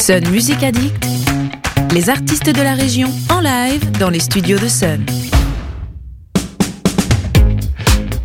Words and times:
Sun 0.00 0.28
Music 0.30 0.62
Addict, 0.62 1.04
les 1.92 2.08
artistes 2.08 2.48
de 2.48 2.62
la 2.62 2.74
région 2.74 3.08
en 3.30 3.40
live 3.40 3.90
dans 3.98 4.10
les 4.10 4.20
studios 4.20 4.58
de 4.58 4.68
Sun. 4.68 5.04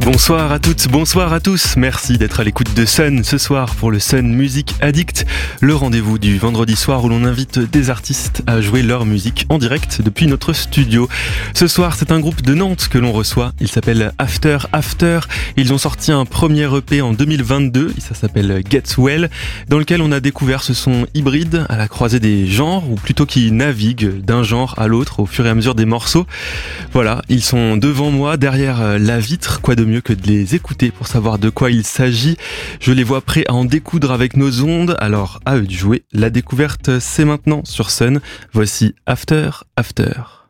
Bonsoir 0.05 0.51
à 0.51 0.59
toutes, 0.59 0.89
bonsoir 0.89 1.31
à 1.31 1.39
tous. 1.39 1.77
Merci 1.77 2.17
d'être 2.17 2.41
à 2.41 2.43
l'écoute 2.43 2.73
de 2.75 2.83
Sun 2.83 3.23
ce 3.23 3.37
soir 3.37 3.73
pour 3.75 3.89
le 3.89 3.99
Sun 3.99 4.33
Music 4.33 4.75
Addict, 4.81 5.25
le 5.61 5.75
rendez-vous 5.75 6.19
du 6.19 6.37
vendredi 6.37 6.75
soir 6.75 7.05
où 7.05 7.07
l'on 7.07 7.23
invite 7.23 7.57
des 7.57 7.89
artistes 7.89 8.43
à 8.45 8.59
jouer 8.59 8.81
leur 8.81 9.05
musique 9.05 9.45
en 9.47 9.57
direct 9.57 10.01
depuis 10.01 10.27
notre 10.27 10.51
studio. 10.51 11.07
Ce 11.53 11.67
soir, 11.67 11.95
c'est 11.95 12.11
un 12.11 12.19
groupe 12.19 12.41
de 12.41 12.53
Nantes 12.53 12.89
que 12.91 12.97
l'on 12.97 13.13
reçoit. 13.13 13.53
Il 13.61 13.69
s'appelle 13.69 14.11
After 14.17 14.57
After. 14.73 15.21
Ils 15.55 15.71
ont 15.71 15.77
sorti 15.77 16.11
un 16.11 16.25
premier 16.25 16.67
EP 16.75 17.01
en 17.01 17.13
2022, 17.13 17.93
ça 17.99 18.13
s'appelle 18.13 18.61
Get 18.69 18.83
Well, 18.97 19.29
dans 19.69 19.79
lequel 19.79 20.01
on 20.01 20.11
a 20.11 20.19
découvert 20.19 20.63
ce 20.63 20.73
son 20.73 21.07
hybride 21.13 21.65
à 21.69 21.77
la 21.77 21.87
croisée 21.87 22.19
des 22.19 22.45
genres, 22.45 22.89
ou 22.91 22.95
plutôt 22.95 23.25
qui 23.25 23.53
navigue 23.53 24.19
d'un 24.19 24.43
genre 24.43 24.75
à 24.77 24.87
l'autre 24.87 25.21
au 25.21 25.25
fur 25.25 25.45
et 25.45 25.49
à 25.49 25.55
mesure 25.55 25.75
des 25.75 25.85
morceaux. 25.85 26.27
Voilà, 26.91 27.21
ils 27.29 27.41
sont 27.41 27.77
devant 27.77 28.11
moi, 28.11 28.35
derrière 28.35 28.99
la 28.99 29.19
vitre, 29.21 29.61
quoi 29.61 29.75
de 29.75 29.85
mieux 29.85 29.92
que 30.01 30.13
de 30.13 30.25
les 30.27 30.55
écouter 30.55 30.91
pour 30.91 31.07
savoir 31.07 31.39
de 31.39 31.49
quoi 31.49 31.71
il 31.71 31.83
s'agit. 31.83 32.37
Je 32.79 32.91
les 32.91 33.03
vois 33.03 33.21
prêts 33.21 33.45
à 33.47 33.53
en 33.53 33.65
découdre 33.65 34.11
avec 34.11 34.37
nos 34.37 34.63
ondes, 34.63 34.95
alors 34.99 35.39
à 35.45 35.57
eux 35.57 35.67
de 35.67 35.71
jouer. 35.71 36.03
La 36.13 36.29
découverte, 36.29 36.99
c'est 36.99 37.25
maintenant 37.25 37.61
sur 37.65 37.91
Sun. 37.91 38.19
Voici 38.53 38.95
After 39.05 39.49
After. 39.75 40.42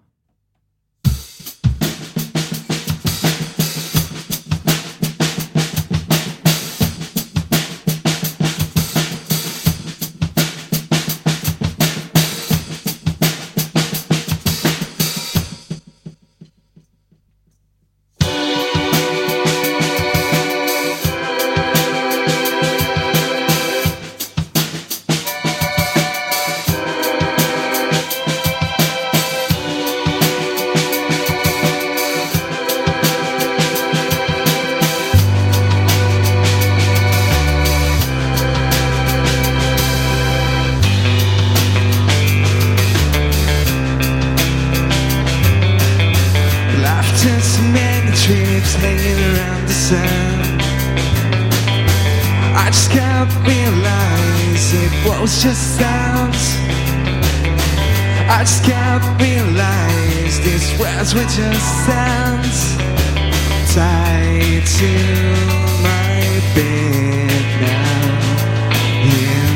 trips 48.23 48.81
made 48.81 49.19
around 49.19 49.67
the 49.67 49.73
sun. 49.73 50.39
I 52.55 52.67
just 52.67 52.89
can't 52.89 53.29
realize 53.45 54.73
it 54.73 54.93
was 55.05 55.43
just 55.43 55.77
sounds. 55.77 56.43
I 58.29 58.39
just 58.47 58.63
can't 58.63 59.03
realize 59.21 60.39
these 60.39 60.71
words 60.79 61.13
were 61.13 61.27
just 61.39 61.67
sounds. 61.85 62.77
Tied 63.75 64.65
to 64.79 64.91
my 65.83 66.15
bed 66.55 67.45
now. 67.59 68.23
Yeah. 69.11 69.47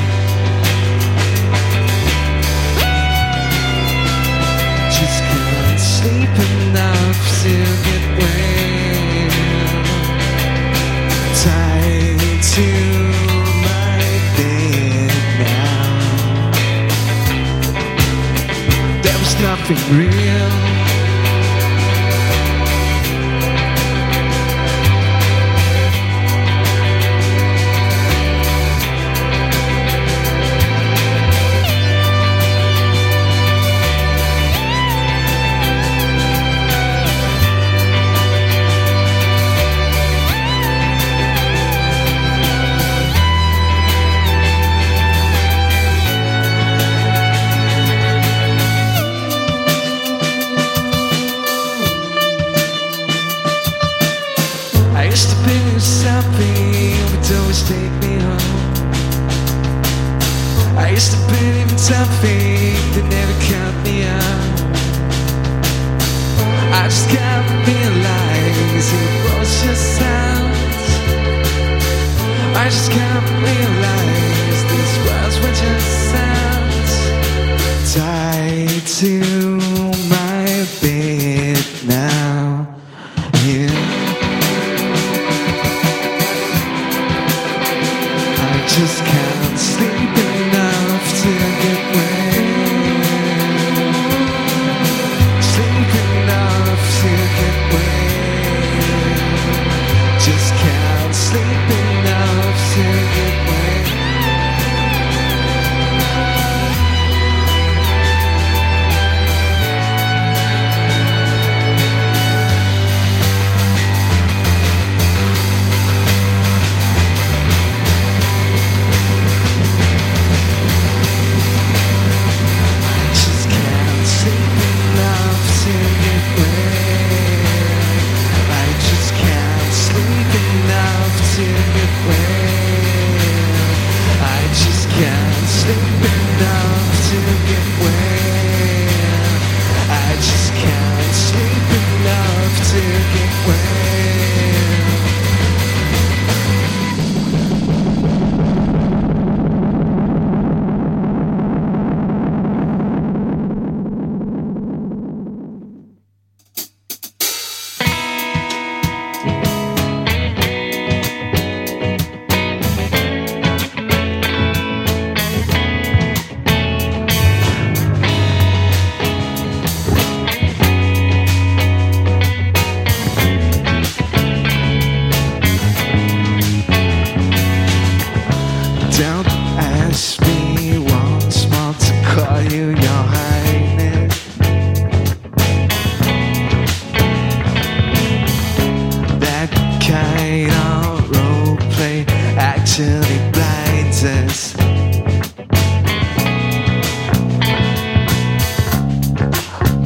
Just 4.97 5.19
can't 5.31 5.79
sleep 5.79 6.35
enough 6.49 7.19
to 7.43 7.53
get 7.85 8.03
well. 8.19 8.36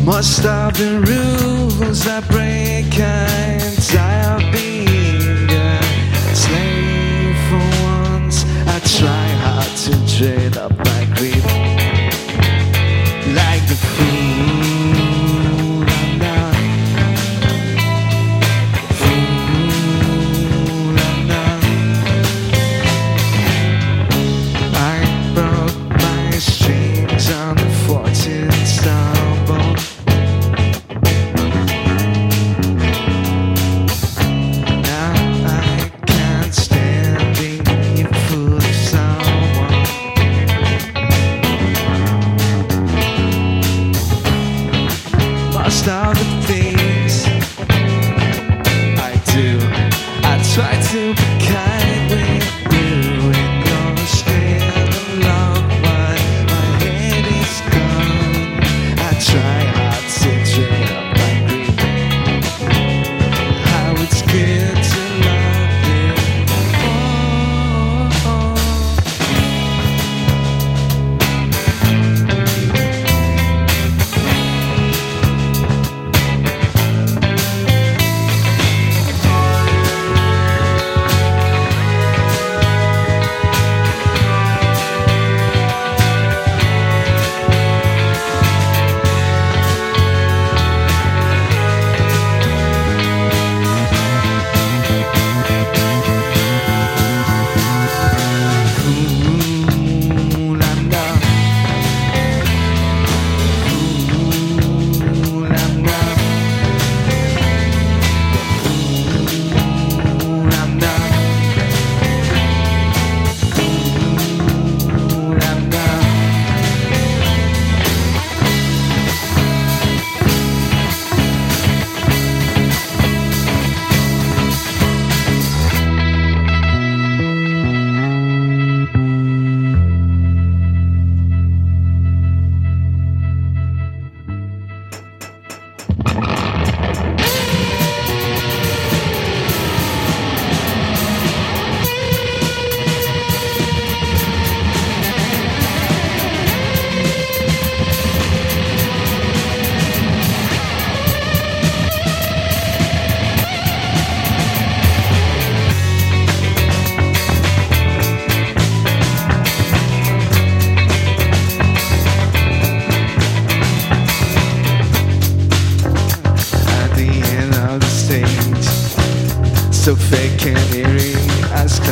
Must 0.03 0.43
have 0.43 0.73
been 0.73 1.03
rules 1.03 2.07
I 2.07 2.21
break 2.21 2.99
and 2.99 3.79
I 3.93 4.11
have 4.25 4.51
been 4.51 5.49
a 5.49 6.35
slave 6.35 7.37
for 7.49 7.83
once. 7.83 8.43
I 8.67 8.79
try 8.97 9.27
hard 9.43 9.77
to 9.77 10.17
trade 10.17 10.57
up. 10.57 10.90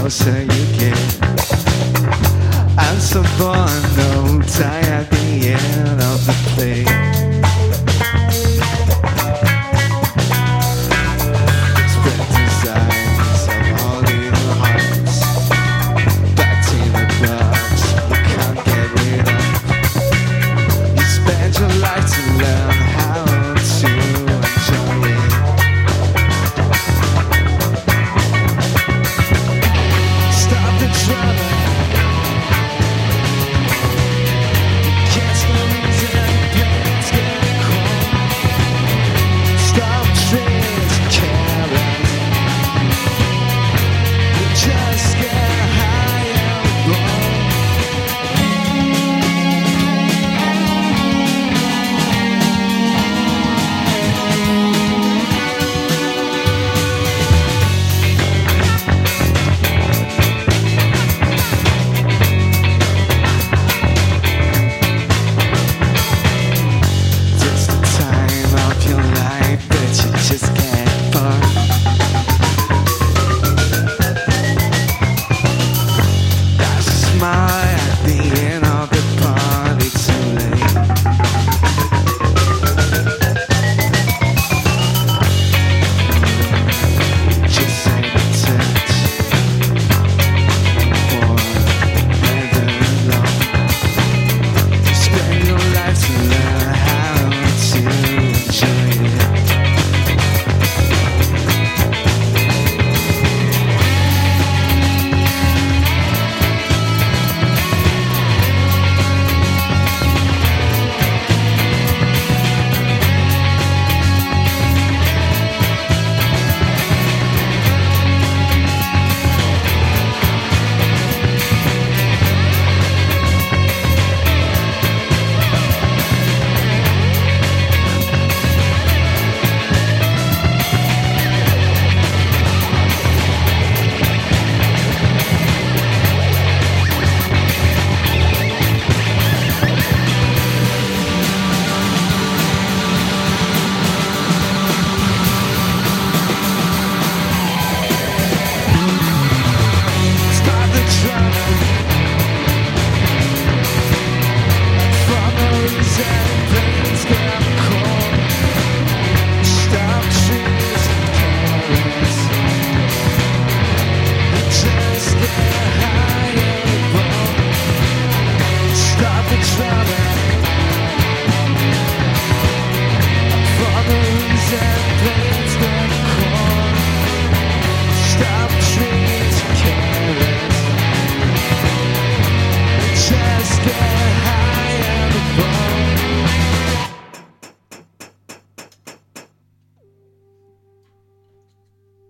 saying 0.10 0.50
say. 0.50 0.59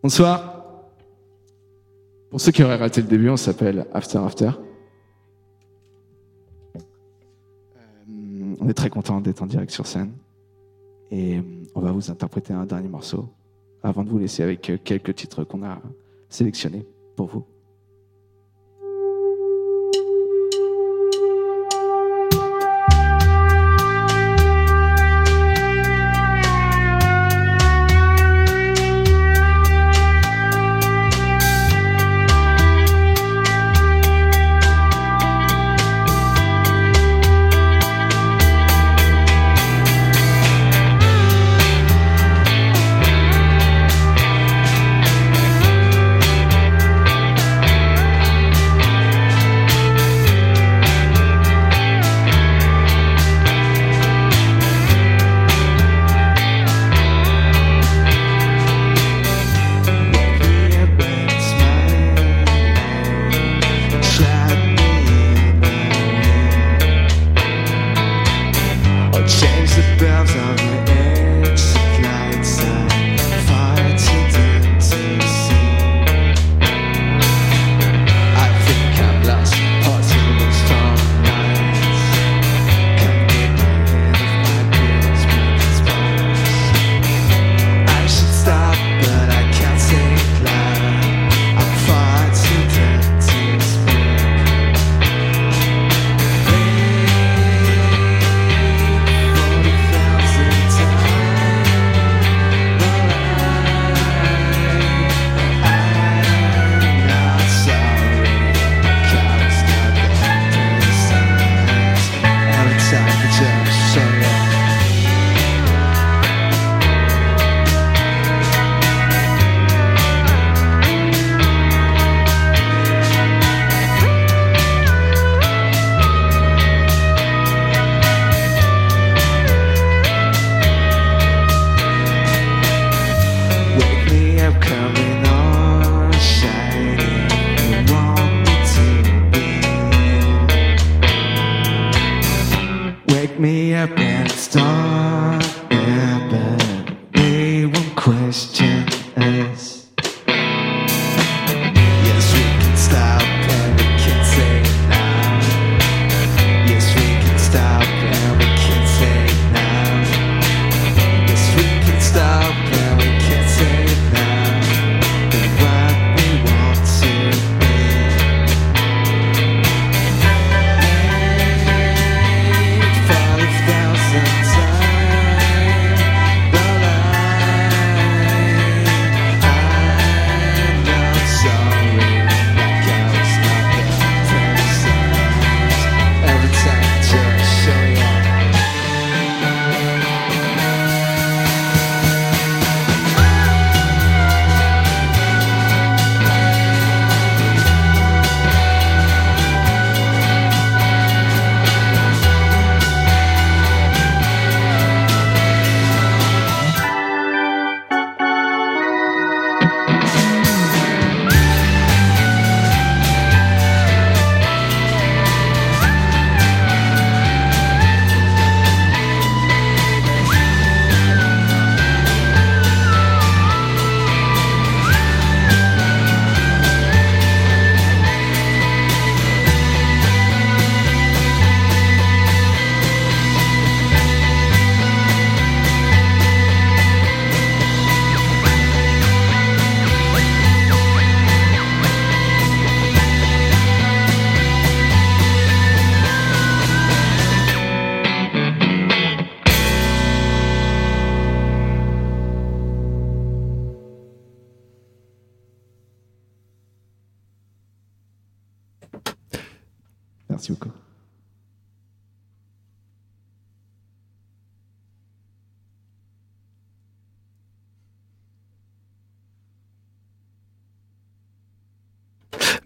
Bonsoir. 0.09 0.63
Pour 2.31 2.41
ceux 2.41 2.51
qui 2.51 2.63
auraient 2.63 2.77
raté 2.77 3.03
le 3.03 3.07
début, 3.07 3.29
on 3.29 3.37
s'appelle 3.37 3.85
After 3.93 4.17
After. 4.17 4.49
Euh, 6.75 6.79
on 8.59 8.67
est 8.67 8.73
très 8.73 8.89
content 8.89 9.21
d'être 9.21 9.43
en 9.43 9.45
direct 9.45 9.69
sur 9.69 9.85
scène. 9.85 10.13
Et 11.11 11.39
on 11.75 11.81
va 11.81 11.91
vous 11.91 12.09
interpréter 12.09 12.53
un 12.53 12.65
dernier 12.65 12.87
morceau 12.87 13.29
avant 13.83 14.03
de 14.03 14.09
vous 14.09 14.17
laisser 14.17 14.41
avec 14.41 14.81
quelques 14.83 15.13
titres 15.13 15.43
qu'on 15.43 15.63
a 15.63 15.79
sélectionnés 16.27 16.87
pour 17.15 17.27
vous. 17.27 17.45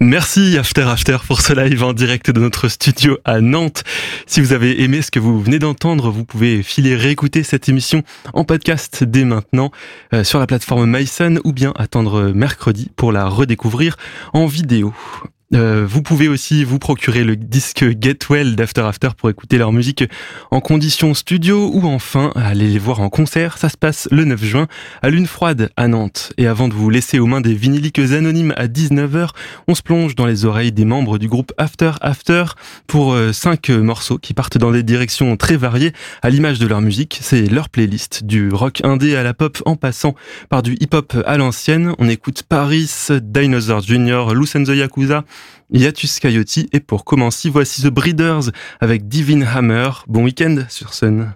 Merci 0.00 0.58
After 0.58 0.82
After 0.82 1.18
pour 1.26 1.40
ce 1.40 1.52
live 1.52 1.82
en 1.82 1.92
direct 1.92 2.30
de 2.30 2.40
notre 2.40 2.68
studio 2.68 3.18
à 3.24 3.40
Nantes. 3.40 3.84
Si 4.26 4.40
vous 4.40 4.52
avez 4.52 4.82
aimé 4.82 5.02
ce 5.02 5.10
que 5.10 5.20
vous 5.20 5.40
venez 5.40 5.58
d'entendre, 5.58 6.10
vous 6.10 6.24
pouvez 6.24 6.62
filer 6.62 6.96
réécouter 6.96 7.42
cette 7.42 7.68
émission 7.68 8.02
en 8.32 8.44
podcast 8.44 9.04
dès 9.04 9.24
maintenant 9.24 9.70
euh, 10.12 10.24
sur 10.24 10.38
la 10.38 10.46
plateforme 10.46 10.90
MySun 10.90 11.36
ou 11.44 11.52
bien 11.52 11.72
attendre 11.76 12.32
mercredi 12.32 12.90
pour 12.96 13.12
la 13.12 13.28
redécouvrir 13.28 13.96
en 14.32 14.46
vidéo. 14.46 14.92
Euh, 15.54 15.86
vous 15.88 16.02
pouvez 16.02 16.26
aussi 16.26 16.64
vous 16.64 16.78
procurer 16.78 17.22
le 17.22 17.36
disque 17.36 17.84
Get 18.00 18.18
Well 18.28 18.56
d'After 18.56 18.80
After 18.80 19.10
pour 19.16 19.30
écouter 19.30 19.56
leur 19.56 19.72
musique 19.72 20.04
en 20.50 20.60
conditions 20.60 21.14
studio 21.14 21.70
ou 21.72 21.86
enfin 21.86 22.32
aller 22.34 22.66
les 22.66 22.78
voir 22.78 23.00
en 23.00 23.08
concert. 23.08 23.56
Ça 23.58 23.68
se 23.68 23.76
passe 23.76 24.08
le 24.10 24.24
9 24.24 24.42
juin 24.42 24.66
à 25.02 25.10
Lune 25.10 25.26
Froide 25.26 25.70
à 25.76 25.86
Nantes. 25.86 26.32
Et 26.38 26.46
avant 26.46 26.66
de 26.66 26.74
vous 26.74 26.90
laisser 26.90 27.20
aux 27.20 27.26
mains 27.26 27.40
des 27.40 27.54
vinyliques 27.54 28.00
anonymes 28.00 28.52
à 28.56 28.66
19h, 28.66 29.28
on 29.68 29.74
se 29.74 29.82
plonge 29.82 30.16
dans 30.16 30.26
les 30.26 30.44
oreilles 30.44 30.72
des 30.72 30.84
membres 30.84 31.18
du 31.18 31.28
groupe 31.28 31.52
After 31.56 31.92
After 32.00 32.44
pour 32.86 33.16
5 33.32 33.70
euh, 33.70 33.80
morceaux 33.80 34.18
qui 34.18 34.34
partent 34.34 34.58
dans 34.58 34.72
des 34.72 34.82
directions 34.82 35.36
très 35.36 35.56
variées 35.56 35.92
à 36.22 36.30
l'image 36.30 36.58
de 36.58 36.66
leur 36.66 36.80
musique. 36.80 37.18
C'est 37.22 37.46
leur 37.46 37.68
playlist 37.68 38.24
du 38.24 38.48
rock 38.50 38.80
indé 38.82 39.14
à 39.14 39.22
la 39.22 39.34
pop 39.34 39.62
en 39.66 39.76
passant 39.76 40.14
par 40.48 40.62
du 40.62 40.76
hip-hop 40.80 41.16
à 41.26 41.36
l'ancienne. 41.36 41.94
On 41.98 42.08
écoute 42.08 42.42
Paris, 42.42 42.90
Dinosaur 43.22 43.82
Jr., 43.82 44.34
Loose 44.34 44.54
Yakuza, 44.54 45.24
Yatus 45.70 46.20
Coyote 46.20 46.66
et 46.72 46.80
pour 46.80 47.04
commencer, 47.04 47.50
voici 47.50 47.82
The 47.82 47.88
Breeders 47.88 48.50
avec 48.80 49.08
Divine 49.08 49.44
Hammer. 49.44 49.90
Bon 50.06 50.24
week-end 50.24 50.64
sur 50.68 50.94
Sun. 50.94 51.34